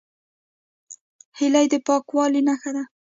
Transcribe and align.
هیلۍ 1.37 1.65
د 1.71 1.73
پاکوالي 1.87 2.41
نښه 2.47 2.71
ده 2.75 2.83